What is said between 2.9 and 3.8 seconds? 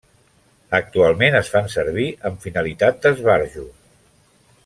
d'esbarjo.